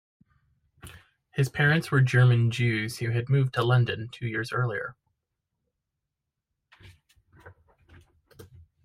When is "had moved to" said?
3.11-3.61